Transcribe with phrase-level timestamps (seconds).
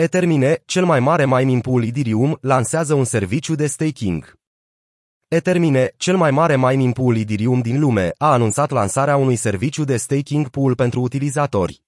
[0.00, 4.38] Etermine, cel mai mare mining pool Ethereum, lansează un serviciu de staking.
[5.28, 9.96] Etermine, cel mai mare mining pool Ethereum din lume, a anunțat lansarea unui serviciu de
[9.96, 11.82] staking pool pentru utilizatori.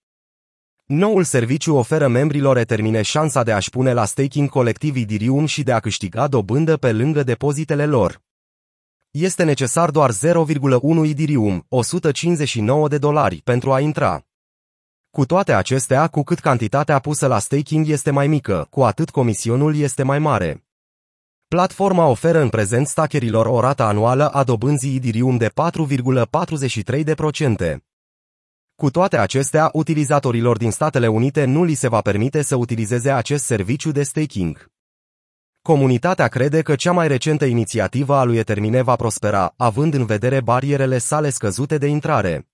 [0.87, 5.73] Noul serviciu oferă membrilor Etermine șansa de a-și pune la staking colectiv Ethereum și de
[5.73, 8.23] a câștiga dobândă pe lângă depozitele lor.
[9.11, 10.17] Este necesar doar 0,1
[11.05, 14.25] Ethereum, 159 de dolari, pentru a intra.
[15.11, 19.77] Cu toate acestea, cu cât cantitatea pusă la staking este mai mică, cu atât comisionul
[19.77, 20.65] este mai mare.
[21.49, 27.77] Platforma oferă în prezent stackerilor o rată anuală a dobânzii Ethereum de 4,43%.
[28.75, 33.45] Cu toate acestea, utilizatorilor din Statele Unite nu li se va permite să utilizeze acest
[33.45, 34.71] serviciu de staking.
[35.63, 40.41] Comunitatea crede că cea mai recentă inițiativă a lui Etermine va prospera, având în vedere
[40.41, 42.51] barierele sale scăzute de intrare.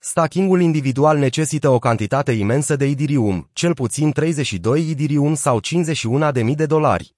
[0.00, 5.60] Stackingul individual necesită o cantitate imensă de Ethereum, cel puțin 32 Ethereum sau
[6.40, 7.16] 51.000 de dolari.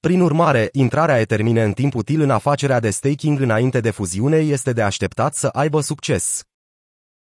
[0.00, 4.72] Prin urmare, intrarea Etermine în timp util în afacerea de staking înainte de fuziune este
[4.72, 6.42] de așteptat să aibă succes.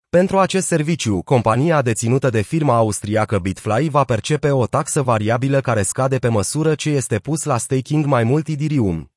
[0.08, 5.82] Pentru acest serviciu, compania deținută de firma austriacă Bitfly va percepe o taxă variabilă care
[5.82, 9.13] scade pe măsură ce este pus la staking mai mult Ethereum.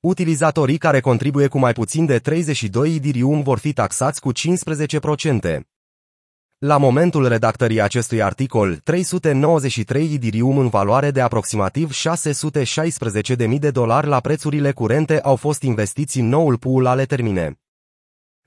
[0.00, 5.60] Utilizatorii care contribuie cu mai puțin de 32 Ethereum vor fi taxați cu 15%.
[6.58, 14.20] La momentul redactării acestui articol, 393 Ethereum în valoare de aproximativ 616.000 de dolari la
[14.20, 17.57] prețurile curente au fost investiți în noul pool ale termine.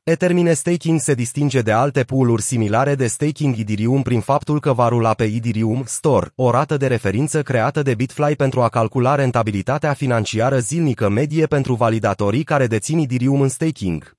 [0.04, 4.88] Etermine Staking se distinge de alte pooluri similare de staking Ethereum prin faptul că va
[4.88, 9.94] rula pe Ethereum Store, o rată de referință creată de Bitfly pentru a calcula rentabilitatea
[9.94, 14.18] financiară zilnică medie pentru validatorii care dețin Ethereum în staking.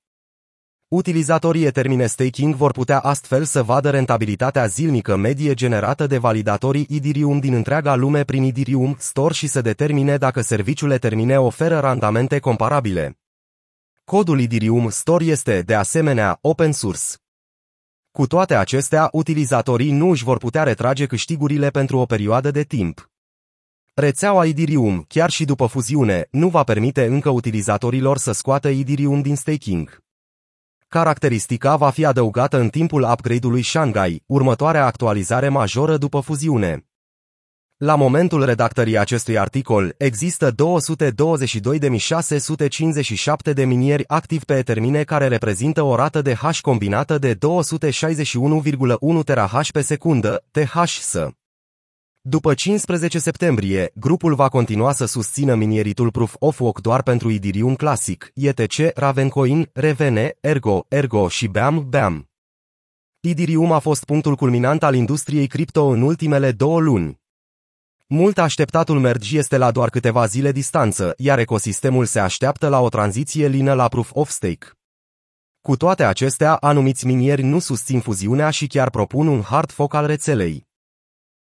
[0.87, 7.39] Utilizatorii Etermine Staking vor putea astfel să vadă rentabilitatea zilnică medie generată de validatorii Ethereum
[7.39, 13.17] din întreaga lume prin Ethereum Store și să determine dacă serviciul Etermine oferă randamente comparabile.
[14.05, 17.03] Codul Ethereum Store este, de asemenea, open source.
[18.11, 23.11] Cu toate acestea, utilizatorii nu își vor putea retrage câștigurile pentru o perioadă de timp.
[23.93, 29.35] Rețeaua Ethereum, chiar și după fuziune, nu va permite încă utilizatorilor să scoată Ethereum din
[29.35, 30.03] staking.
[30.87, 36.87] Caracteristica va fi adăugată în timpul upgrade-ului Shanghai, următoarea actualizare majoră după fuziune.
[37.77, 40.55] La momentul redactării acestui articol, există 222.657
[43.53, 47.39] de minieri activi pe Ethermine care reprezintă o rată de hash combinată de 261,1
[49.23, 51.15] TH pe secundă, THS.
[52.21, 57.75] După 15 septembrie, grupul va continua să susțină minieritul Proof of Work doar pentru Ethereum
[57.75, 62.29] Classic, ETC, Ravencoin, Revene, Ergo, Ergo și BAM, BAM.
[63.19, 67.21] Ethereum a fost punctul culminant al industriei cripto în ultimele două luni.
[68.07, 72.89] Mult așteptatul merge este la doar câteva zile distanță, iar ecosistemul se așteaptă la o
[72.89, 74.67] tranziție lină la Proof of Stake.
[75.61, 80.05] Cu toate acestea, anumiți minieri nu susțin fuziunea și chiar propun un hard fork al
[80.05, 80.67] rețelei.